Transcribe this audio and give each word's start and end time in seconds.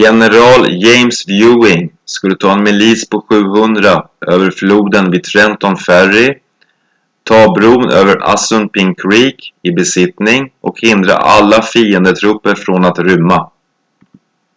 general 0.00 0.60
james 0.82 1.18
ewing 1.28 1.84
skulle 2.14 2.36
ta 2.42 2.50
en 2.56 2.62
milis 2.66 3.04
på 3.08 3.20
700 3.36 4.08
över 4.26 4.50
floden 4.50 5.10
vid 5.10 5.24
trenton 5.24 5.76
ferry 5.76 6.40
ta 7.22 7.54
bron 7.54 7.90
över 7.92 8.22
assunpink 8.34 9.00
creek 9.02 9.54
i 9.62 9.70
besittning 9.72 10.52
och 10.60 10.80
hindra 10.80 11.14
alla 11.16 11.62
fiendetrupper 11.62 12.54
från 12.54 12.84
att 12.84 12.98
rymma 12.98 13.50